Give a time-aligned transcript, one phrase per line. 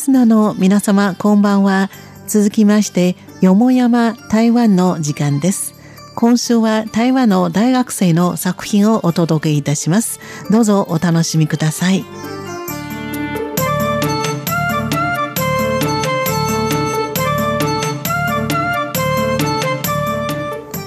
[0.00, 1.90] スナーの皆様こんばんは。
[2.26, 5.74] 続きまして、よもやま台湾の時間です。
[6.14, 10.18] 今週は台湾の大学生の作品をお届けいたします。
[10.50, 12.06] どうぞお楽しみください。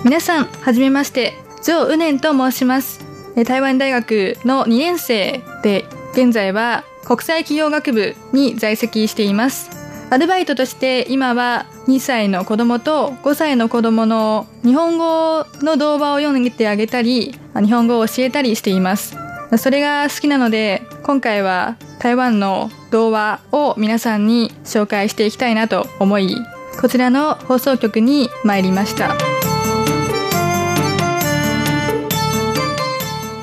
[0.03, 2.99] 皆さん、はじめまして、ゾウ・ウネンと申します。
[3.45, 9.69] 台湾大学の2年生で、現在は国際企業学部に在籍しています。
[10.09, 19.17] アルバイトとして今は2歳の子供と5歳の子供の日本語の動画を読んであげたり、日本語を教えたりしています。
[19.57, 26.37] それが好きなので、今回は台湾の童話を皆さんに紹介していきたいなと思い、
[26.79, 29.15] こちらの放送局に参りました。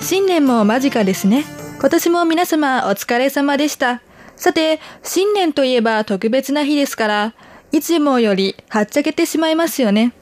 [0.01, 1.45] 新年も間近ですね。
[1.81, 4.03] 今年も皆様お疲れ様でした。
[4.37, 7.35] さて、新年といえば特別な日ですから、
[7.73, 10.13] いつもよりはっちゃけてしまいますよね。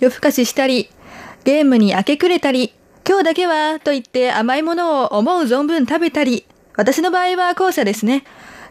[0.00, 0.90] 夜更かししたり、
[1.44, 2.74] ゲームに明け暮れたり、
[3.08, 6.44] 今日だけはと言って甘いものを思う存分食べたり、
[6.76, 8.24] 私の場合は後者ですね。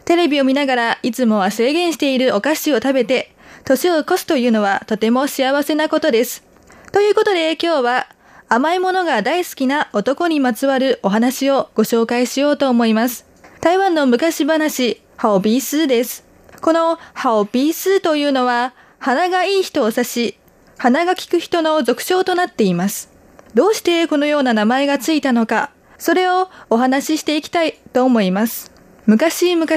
[0.04, 6.44] テレビを見ながらいつもは制限しているお菓子を食べて、年を越すというのはとても幸せなことです。
[6.92, 8.06] ということで今日は
[8.50, 13.26] 甘いものが大好きな男にまつわるお話をご紹介しようと思います。
[13.60, 16.24] 台湾の昔話、ハオビースーです。
[16.62, 20.38] このハオビースーというのは、鼻がいい人を指し、
[20.78, 23.12] 鼻が利く人の俗称となっています。
[23.52, 28.72] どうしてこのような名前がついたのか、それをお話ししていきたいと思います。
[29.04, 29.68] 昔々、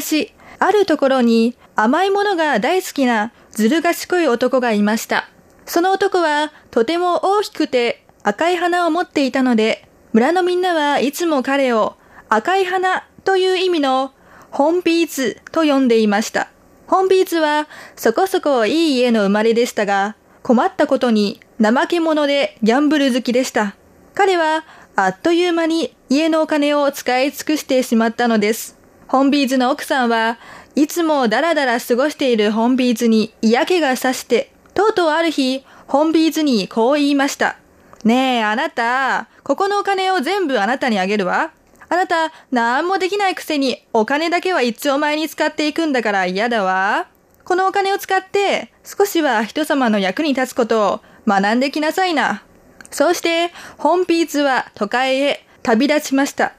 [0.59, 5.27] あるところに甘いものが大好きなずる賢い男がいました。
[5.65, 11.95] その男はとても大きくて赤い花を持っていたので、村のみんなはいつも彼を
[12.29, 14.13] 赤い花という意味の
[14.51, 16.49] 本ビーツと呼んでいました。
[16.87, 23.75] 本ビーツはそこそこいい家の生まれでしたが、困ったことに怠け者でギャンブル好きでした。
[24.13, 24.65] 彼は
[24.95, 28.77] あっという間に家のお金を使い尽くしてしまったのです。
[29.07, 30.37] 本ビーズの奥さんは
[30.75, 37.57] いつもダラダラ過ごしている本ビーズに嫌気がさして、とうとうある日、本ビーズにこう言いました。
[38.03, 41.51] ねえ、あなた、ここのお金を全部あなたにあげるわ。
[41.89, 47.07] あなた、なんもできないくせにお金だけは一丁前に使っていくんだから嫌だわ。
[47.43, 52.43] このお金を使って少しは人様の役に立つことを学んできなさいな。
[52.91, 56.53] そうして、本ピーツは都会へ旅立ちました。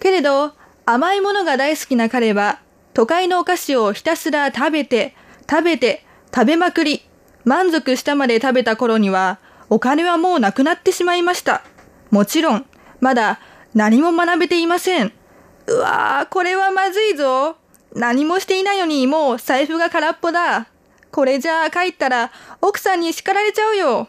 [0.00, 0.52] けれど、
[0.84, 2.60] 甘いものが大好きな彼は、
[2.94, 5.14] 都会のお菓子をひたすら食べて、
[5.48, 6.04] 食べて、
[6.34, 7.02] 食べまくり、
[7.44, 9.38] 満足したまで食べた頃には、
[9.70, 11.62] お金はもうなくなってしまいました。
[12.10, 12.66] もちろん、
[13.00, 13.40] まだ
[13.74, 15.12] 何も学べていません。
[15.66, 17.56] うわー、これはまずいぞ。
[17.94, 20.68] 何もしていないのにもう財布が空っぽだ。
[21.10, 22.30] これじゃあ帰ったら
[22.60, 24.08] 奥さんに叱られちゃうよ。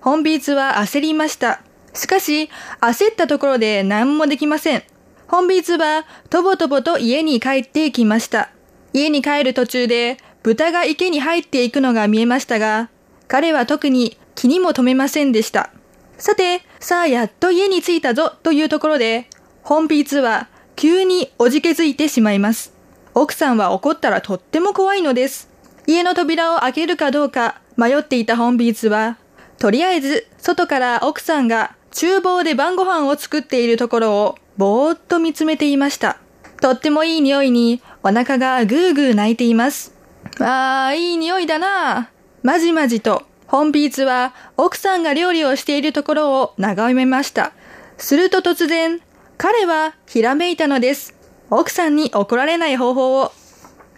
[0.00, 1.60] 本ビーツは焦りました。
[1.94, 2.50] しかし、
[2.80, 4.82] 焦ったところで何もできません。
[5.26, 8.50] 本ビーツはとぼとぼと家に帰っていきました。
[8.92, 12.90] 家に帰る途中で豚が池に入っていくのが見えましたが、
[13.28, 15.70] 彼は特に気にも留めませんでした。
[16.18, 19.28] さて、さあやっと家に着いたぞというところで、
[19.62, 22.72] 本ピーツは急におじけづいてしまいます。
[23.14, 25.48] 奥さんは怒ったらとっても怖いのです。
[25.86, 29.18] 家の扉を開けるかどうか迷っていた本ビーツは、
[29.58, 36.18] とりあえず外から奥さんが厨房で晩ご飯を作っているところをぼーっと見つめていました。
[36.60, 39.94] とってもいい匂いにお腹がぐーぐー泣いています。
[40.40, 42.10] あー、いい匂いだな
[42.42, 47.52] まじまじと本ビーツは奥さんが料理をしているところを眺めました。
[47.98, 49.00] すると突然、
[49.36, 51.14] 彼はひらめいたのです。
[51.50, 53.32] 奥さんに怒られない方法を。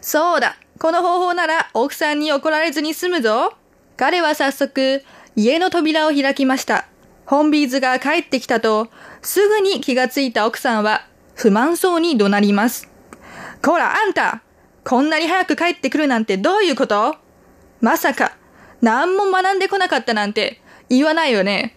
[0.01, 3.55] そうだ、この方法なら奥さんに怒られずに済むぞ。
[3.97, 5.03] 彼は早速、
[5.37, 6.87] 家の扉を開きました。
[7.25, 8.89] 本ビーズが帰ってきたと、
[9.23, 12.91] すぐに気がついた奥さんは、不満そうに怒鳴ります。
[13.62, 14.43] こら、あんた
[14.85, 17.17] こんなに早く帰ってくるなんてどういうこと？
[17.81, 18.37] まさか、
[18.82, 21.76] 何も学んでこなかったなんて言わないよね。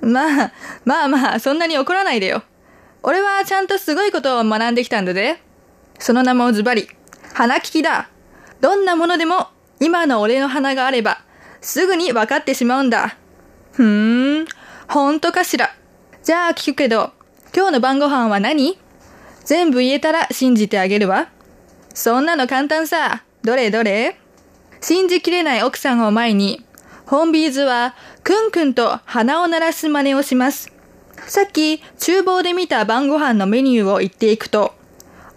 [0.00, 0.52] まあ、
[0.84, 2.42] まあまあ、そんなに怒らないでよ。
[3.02, 5.40] 俺はちゃんとすごいことを学んできたんだぜ。
[5.98, 6.88] その名もズバリ、
[7.34, 8.08] 鼻利きだ。
[8.60, 9.48] どんなものでも
[9.80, 11.20] 今の俺の鼻があれば、
[11.60, 13.16] すぐに分かってしまうんだ。
[13.72, 14.46] ふーん、
[14.88, 15.74] ほんとかしら。
[16.22, 17.12] じゃあ聞くけど、
[17.54, 18.78] 今日の晩ご飯は何？
[19.44, 21.28] 全部言えたら信じてあげるわ。
[21.94, 23.24] そんなの簡単さ。
[23.42, 24.18] どれどれ？
[24.82, 26.66] 信じきれない奥さんを前に、
[27.06, 27.94] ホンビーズは
[28.24, 30.72] くんくんと鼻を鳴らす真似をします。
[31.26, 34.74] さっき厨房で見た晩ご飯のメニューを言っていくと、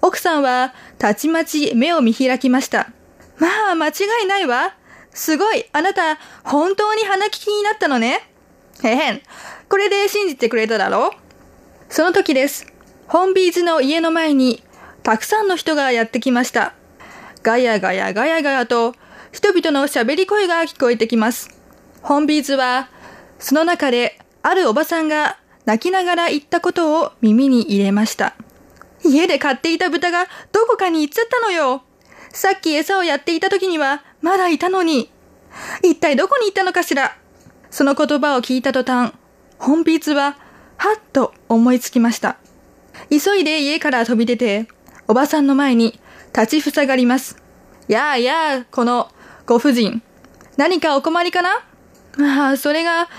[0.01, 2.89] 奥さんはたちまち目を見開きました。
[3.38, 3.92] まあ、間違
[4.24, 4.74] いないわ。
[5.13, 8.27] すごい、あなた、本当に鼻利きになったのね。
[8.83, 9.21] へへん。
[9.69, 11.12] これで信じてくれただろう
[11.89, 12.65] その時です。
[13.07, 14.63] 本ビーズの家の前に、
[15.03, 16.74] たくさんの人がやってきました。
[17.44, 18.95] ガヤガヤガヤガヤと、
[19.36, 21.50] 人々の喋り声が聞こえてきます。
[22.02, 22.88] 本ビーズは、
[23.38, 28.38] その中で、あるおばさんが泣きながら言ったことを耳に入れました。
[29.04, 31.84] 家で飼っていた豚がどこかに行っちゃったのよ。
[32.30, 35.12] さっき餌をやっていた時にはまだいたのに。
[35.84, 37.18] 一体どこに行ったのかしら
[37.70, 39.12] その言葉を聞いた途端、
[39.58, 40.38] 本筆は
[40.78, 42.38] はっと思いつきました。
[43.10, 44.70] 急いで家から飛び出て、
[45.10, 46.00] おばさんの前に
[46.34, 47.44] 立ちふさがります。
[47.90, 49.12] やあやあ、この
[49.45, 50.01] ご婦人。
[50.57, 51.50] 何かお困りかな？
[52.18, 53.09] ああ、それが、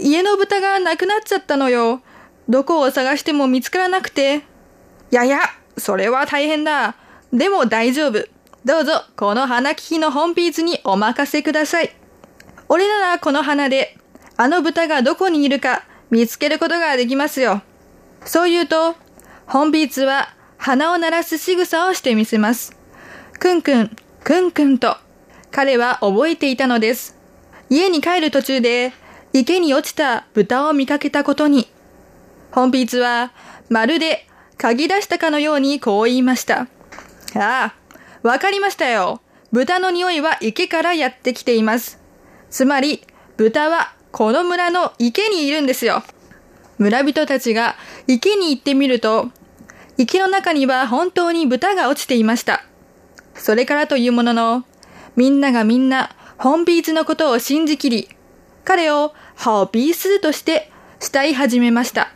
[0.00, 2.02] 家の豚がなくなっちゃったのよ。
[2.48, 4.42] どこを探しても見つからなくて。
[5.10, 5.40] やや、
[5.76, 6.96] それは大変だ。
[7.32, 8.26] でも大丈夫。
[8.64, 11.94] どうぞ、この花利きの本ピーツにお任せください。
[12.68, 13.96] 俺ならこの花で、
[14.36, 17.62] あの豚がどこにいるか見つけることができますよ。
[18.24, 18.96] そう言うと、
[19.46, 22.76] 本ピーツは鼻を鳴らす仕草をしてみせます。
[23.38, 24.96] くんくん、くんくんと、
[25.50, 27.16] 彼は覚えていたのです。
[27.70, 28.92] 家に帰る途中で、
[29.32, 31.68] 池に落ちた豚を見かけたことに、
[32.50, 33.32] 本ピーツは
[33.68, 36.66] まるで嗅ぎ出したかのようにこう言いました。
[37.34, 37.74] ああ、
[38.22, 39.20] わかりましたよ。
[39.52, 42.00] 豚の匂いは池からやってきています。
[42.50, 43.04] つまり、
[43.36, 46.02] 豚はこの村の池にいるんですよ。
[46.78, 49.30] 村人たちが池に行ってみると、
[49.96, 52.64] 池の中には本当に豚が落ちていました。
[53.34, 54.64] それからというものの、
[55.18, 58.08] みんながみんな本ビーズのことを信じきり、
[58.62, 60.70] 彼をハオビースとして
[61.00, 62.12] 慕い始めました。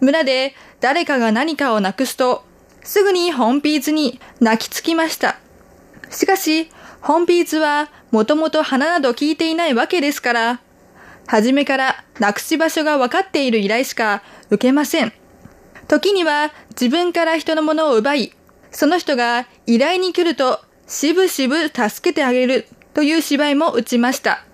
[0.00, 2.44] 村で誰かが何かをなくすと、
[2.84, 5.40] すぐにホンピーズに泣きつきました。
[6.10, 6.70] しかし、
[7.00, 10.60] ホンピーズはもともと花など聞いていないわけですから、
[11.26, 15.12] 初めからなくし場所が分かっている依頼しか受けません。
[15.88, 18.32] 時には自分から人のものを奪い、
[18.70, 24.44] その人が依頼に来るとしぶしぶ助けてあげるという芝居も打ちました。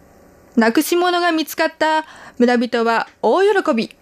[0.56, 2.04] なくし物が見つかった
[2.38, 3.96] 村人は大喜び。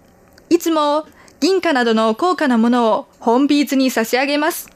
[0.49, 1.07] いつも
[1.41, 4.71] 銀貨などの高価なものを本ビーツに差し上げます。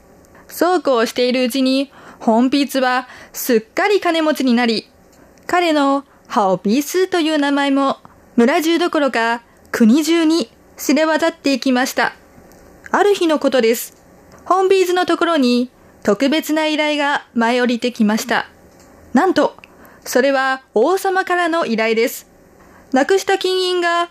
[0.47, 4.89] そうこうしているうちに、本ビーツはすっかり金持ちになり、
[5.47, 7.97] 彼のハオビースという名前も
[8.35, 12.13] 村中どころか国中に知れ渡っていきました。
[12.91, 13.95] ある日のことです。
[14.45, 15.71] 本ビーズのところに
[16.07, 18.47] 特別な依頼が舞い降りてきました。
[19.11, 19.57] なんと、
[20.05, 22.31] それは王様からの依頼です。
[22.93, 24.07] なくした金印が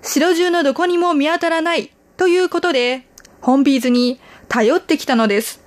[0.00, 3.04] 城中のどこにも見当たらないということで、
[3.40, 5.60] 本ビーズに頼ってきたのです。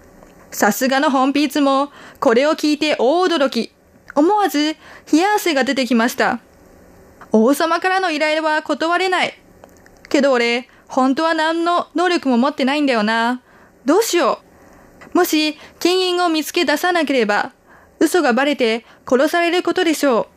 [0.52, 1.92] さすがの本ビーズも、
[2.22, 3.74] これを聞いて大驚き。
[4.16, 4.78] 思わず
[5.12, 6.40] 冷や汗が出てきました。
[7.34, 9.38] 王様からの依頼は断れない。
[10.08, 13.42] けど俺、本当は何の能力も持ってないんだよな。
[13.84, 14.53] どうしよう。
[15.13, 17.51] もし、金印を見つけ出さなければ、
[18.00, 20.27] 嘘がバレて殺されることでしょ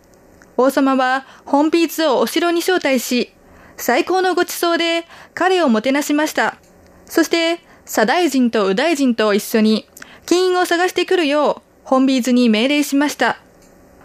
[0.56, 0.62] う。
[0.62, 3.32] 王様は本ピーツをお城に招待し、
[3.76, 6.56] 最高のご馳走で彼をもてなしました。
[7.06, 9.88] そして、左大臣と右大臣と一緒に
[10.26, 13.38] 金印を探してくるよう本ビーズに命令しました。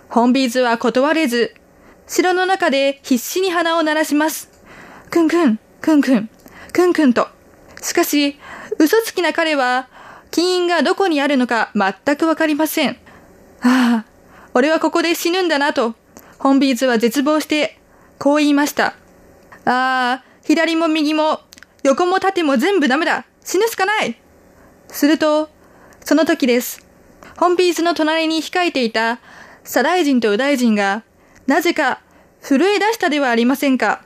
[0.10, 1.56] 本ビーズは断れず、
[2.06, 4.50] 城の中で必死に鼻を鳴らします。
[5.10, 6.30] くんくん、くんくん、
[6.74, 7.28] くんくんと。
[7.82, 8.38] しかし、
[8.78, 9.90] 嘘つきな彼は、
[10.32, 12.98] 金印がどこにあるのか全くわかりません。
[13.62, 14.06] ああ、
[14.54, 15.96] 俺はここで死ぬんだなと、
[16.40, 17.80] 本ビーズは絶望して、
[18.18, 18.96] こう言いました。
[19.66, 21.42] ああ、左も右も、
[21.84, 24.20] 横も縦も全部ダメだ死ぬしかない
[24.88, 25.50] すると、
[26.04, 26.86] その時です。
[27.38, 29.20] 本ピースの隣に控えていた
[29.64, 31.04] 左大臣と右大臣が、
[31.48, 32.02] なぜか
[32.42, 34.04] 震え出したではありませんか。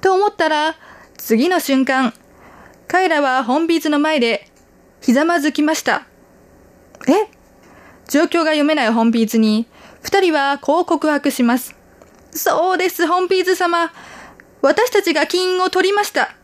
[0.00, 0.76] と思ったら、
[1.16, 2.12] 次の瞬間、
[2.88, 4.51] 彼らは本ピースの前で、
[5.02, 6.06] ひざまずきました。
[7.08, 7.28] え？
[8.08, 9.66] 状況が読めない本ピースに、
[10.00, 11.74] 二人はこう告白します。
[12.30, 13.92] そうです、本ピース様。
[14.60, 16.36] 私たちが金を取りました。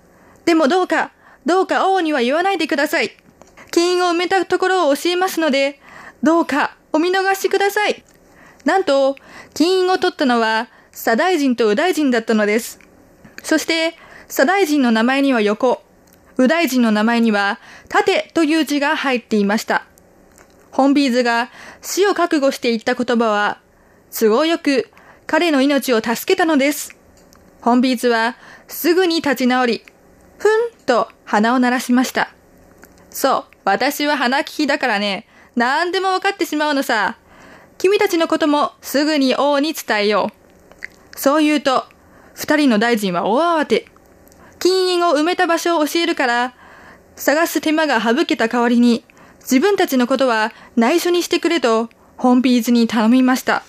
[0.44, 1.12] でもどうか、
[1.46, 3.12] どうか王には言わないでください。
[3.70, 5.80] 金印を埋めたところを教えますので、
[6.22, 8.02] どうかお見逃しください。
[8.64, 9.14] なんと、
[9.54, 12.80] 金印を取ったのは、左大臣と右大臣だったのです。
[13.42, 13.94] そして、
[14.28, 15.82] 左大臣の名前には横、
[16.38, 19.85] 右大臣の名前には縦という字が入っていました。
[20.71, 21.50] 本ビーズが
[21.83, 23.61] 死を覚悟して言った言葉は、
[24.16, 24.88] 都合よく
[25.26, 26.97] 彼の命を助けたのです。
[27.61, 28.37] 本ビーズは
[28.68, 29.85] すぐに立ち直り、
[30.38, 32.33] ふんと鼻を鳴らしました。
[33.11, 35.26] そう、私は鼻利きだからね、
[35.57, 37.18] 何でも分かってしまうのさ。
[37.78, 40.30] 君たちのこともすぐに王に伝えよ
[41.14, 41.18] う。
[41.18, 41.85] そう言うと、
[42.35, 43.88] 二人の大臣は大慌て。
[44.58, 46.54] 金印を埋めた場所を教えるから、
[47.16, 49.04] 探す手間が省けた代わりに、
[49.40, 53.62] 自分たちのことは内緒にしてくれと、本ビーズに頼みました。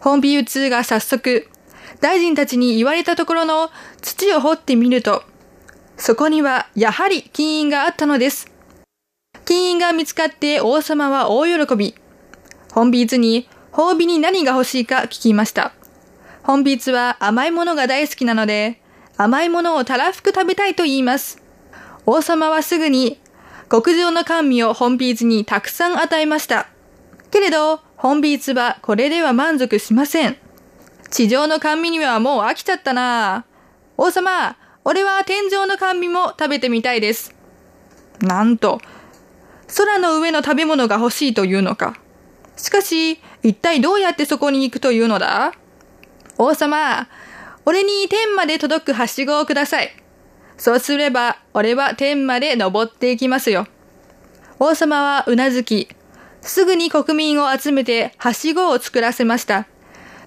[0.00, 1.48] 本ビーズが早速、
[2.00, 3.70] 大臣たちに言われたところの
[4.02, 5.24] 土を掘ってみると、
[5.96, 8.50] そこにはやはり金印があったのです。
[9.44, 11.94] 金印が見つかって王様は大喜び。
[12.72, 15.72] 本ビーツに褒美に何が欲しいか聞きました。
[16.42, 18.80] 本ビーツは甘いものが大好きなので、
[19.16, 21.42] 甘いものをたらふく食べたいと言います。
[22.06, 23.20] 王様はすぐに
[23.70, 26.66] 極上の甘味を本ビーツにたくさん与えました。
[27.30, 30.36] けれど、本ビーツはこれでは満足しません。
[31.10, 33.44] 地上の甘味にはもう飽きちゃったな
[33.96, 37.34] 王様、俺は天井の甘味も食べてみたいです。
[38.20, 38.80] なんと、
[39.76, 41.94] 空の上の食べ物が欲しいというのか。
[42.56, 45.52] しかし、一体どうやってそこに行くというのだ？
[46.36, 47.08] 王様、
[47.66, 49.90] 俺に天まで届くはしごをください。
[50.56, 53.66] そうすれば、俺は天まで登っていきますよ。
[54.58, 55.88] 王様はうなずき、
[56.42, 59.66] すぐに国民を集めてはしごを作らせました。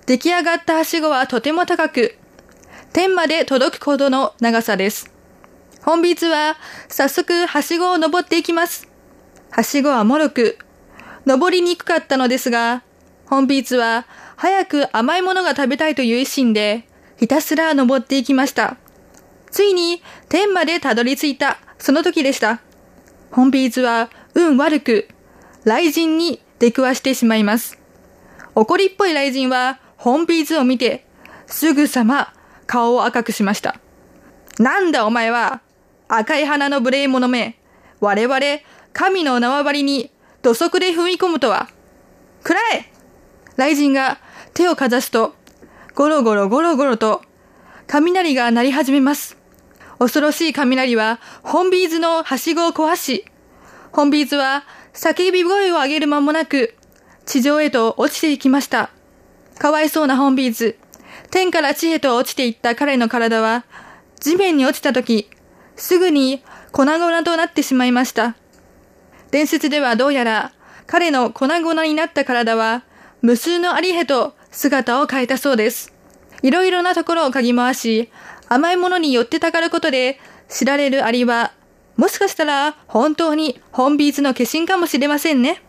[0.06, 2.17] 出来上がったはしごはとても高く、
[2.91, 5.13] 天まで届くほどの長さです。
[5.84, 6.58] 本日は
[6.89, 8.89] 早速はしごを登っていきます。
[9.51, 10.58] はしごは脆く、
[11.25, 12.84] 登りにくかったのですが、
[13.27, 16.87] 本ビーツは早く甘いものが食べたいという一心で、
[17.17, 18.77] ひたすら登っていきました。
[19.50, 22.62] ついに天までたどり着いた、その時でした。
[23.31, 25.07] 本ビーツは運悪く、
[25.63, 27.79] 雷神に出くわしてしまいます。
[28.55, 31.05] 怒りっぽい雷神は本ビーツを見て、
[31.47, 32.33] すぐさま
[32.67, 33.79] 顔を赤くしました。
[34.59, 35.62] なんだお前は、
[36.07, 37.59] 赤い花の無礼者め、
[38.00, 38.39] 我々、
[38.93, 41.67] 神の縄張りに土足で踏み込むとは。
[42.43, 42.91] くらえ
[43.57, 44.19] 雷神が
[44.53, 45.36] 手をかざすと、
[45.98, 47.24] ゴロゴロゴロゴロと、
[47.88, 49.36] 雷が鳴り始めます。
[49.98, 53.25] 恐ろしい雷は、本ビーズのはしごを壊し、
[53.92, 54.63] 本ビーズは
[54.94, 56.75] 叫び声を上げる間もなく、
[57.25, 58.92] 地上へと落ちていきました。
[59.58, 60.77] かわいそうな本ビーズ。
[61.32, 63.66] 天から地へと落ちていった彼の体は、
[64.20, 65.27] 地面に落ちた時、
[65.77, 68.36] すぐに粉々となってしまいました。
[69.32, 70.51] 伝説ではどうやら
[70.86, 72.84] 彼の粉々になった体は
[73.24, 75.94] 無数のアリヘと姿を変えたそうです。
[76.42, 78.10] いろいろなところを嗅ぎ回し、
[78.48, 81.54] 甘いものに寄ってたかることで知られるアリは、
[81.96, 85.62] もしかしたら本当に本ビーツの化身かもしれませんね。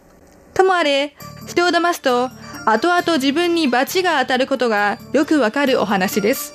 [0.54, 1.16] ともあれ、
[1.46, 2.30] 人を騙すと、
[2.66, 6.52] 後々自分に罰が当たることがよくわかるお話です。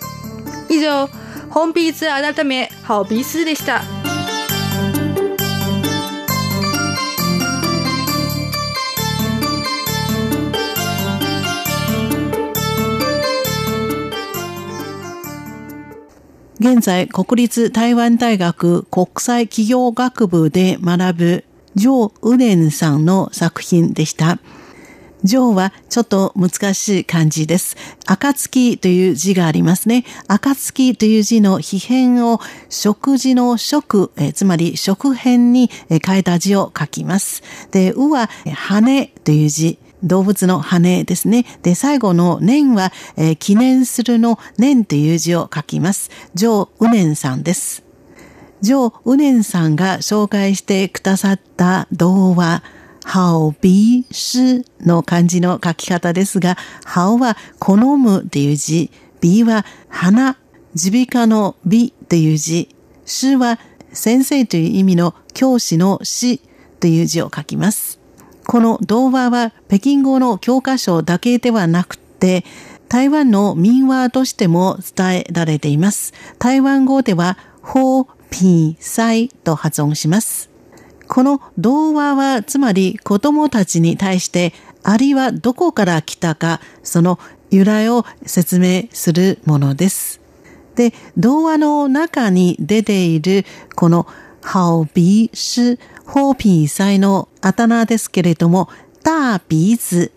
[0.70, 1.10] 以上、
[1.50, 4.03] 本ビーツ改め、ハオビースでした。
[16.64, 21.44] 現在、国立台湾大学国際企業学部で学ぶ、
[21.76, 24.40] ジョー・ウレンさんの作品でした。
[25.26, 27.76] ジョーはちょっと難しい漢字です。
[28.06, 30.06] 暁という字がありますね。
[30.30, 32.40] 暁という字の秘変を
[32.70, 37.44] 食事の食、えつまり食変に変えた字を書きます。
[37.72, 39.80] で、うは羽という字。
[40.04, 41.46] 動物の羽ですね。
[41.62, 46.12] で、最後の年は、えー、記念するの年という字を書きます。
[46.34, 47.84] ジョー・ウネンさんです。
[48.62, 52.64] ジョー・ウネンさんが紹介してくださった童話、
[53.04, 60.38] ハオビーシの漢字の書き方ですが、ハオは好むという字、ビは花、
[60.76, 62.70] 耳鼻科の美という字、
[63.06, 63.60] シは
[63.92, 66.40] 先生という意味の教師の死
[66.80, 68.03] という字を書きます。
[68.46, 72.44] この童話は北京語の教科書だけではなくて、
[72.90, 76.14] 台湾の民話としても伝えられています。
[76.40, 80.50] 台湾語では、ほう、ぴ、さいと発音します。
[81.08, 87.20] この童話は、つまり子供たちに対して、アリはどこから来たか、その
[87.50, 90.20] 由来を説明するものです。
[90.76, 93.46] で、童話の中に出ている
[93.76, 94.06] この
[94.44, 95.30] 好鼻
[96.06, 98.70] ホーピー祭のあだ名ですけれども、
[99.04, 100.12] 大鼻子、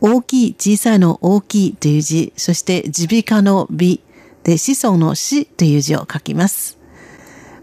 [0.00, 4.00] 大きい、小さいの大きいという字、そして耳鼻科の美
[4.44, 6.78] で子孫の死という字を書きます。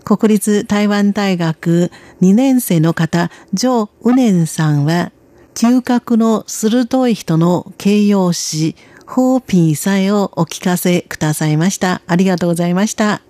[0.04, 5.12] 国立台湾大学2年生の方、ジョ・ウネンさんは、
[5.54, 12.02] 嗅覚の鋭い人の形容詞、ホーピー祭をお聞かせくださいました。
[12.08, 13.22] ありがとうございました。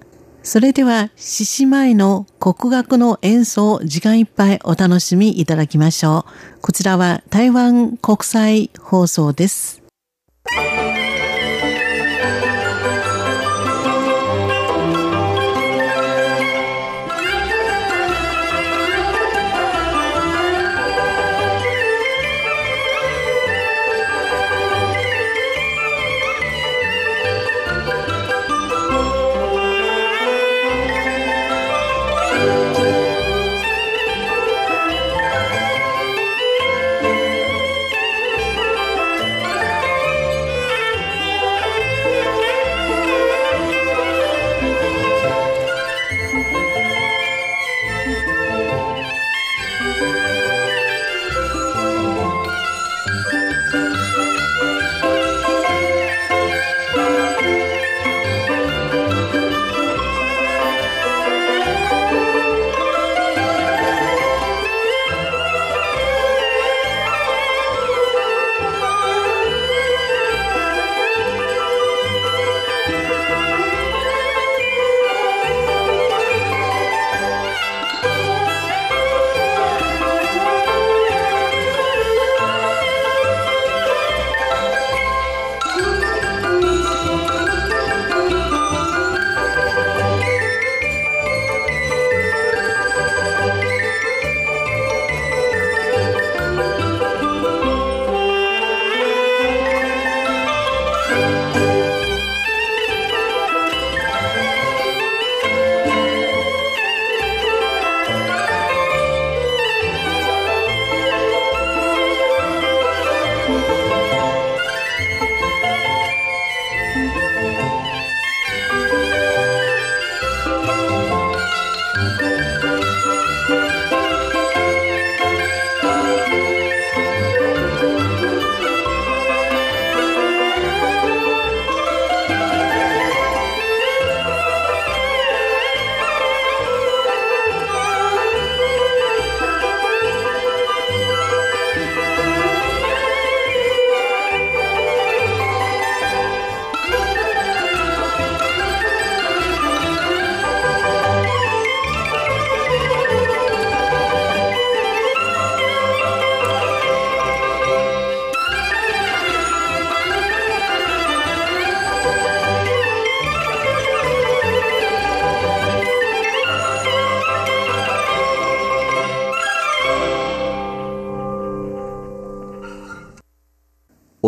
[0.41, 6.25] それでは、獅子舞の国学の演奏を時間いっぱいお楽しみいただきましょ
[6.57, 6.61] う。
[6.61, 9.88] こちらは台湾国際放送です。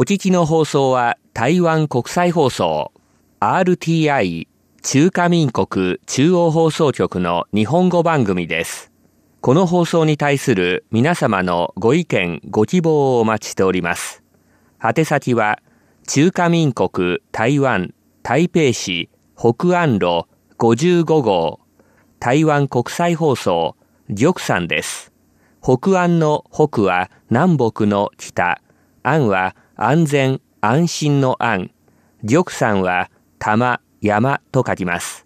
[0.02, 2.92] お聞きの放送は台湾国際放送
[3.40, 4.48] RTI
[4.82, 8.92] 中華民国中央放送局の日本語番組です。
[9.42, 14.24] この放送に対する皆様のご意見、ご希望をお待ちしております。
[14.84, 15.60] 宛先は
[16.08, 20.26] 中華民国台湾台北市北安路
[20.58, 21.60] 55号
[22.20, 23.76] 台湾国際放送
[24.10, 25.12] 玉山です。
[25.62, 28.60] 北安の北は南北の北、
[29.04, 31.72] 安は安全、安心の安。
[32.24, 35.26] 玉山は玉、山と書きます。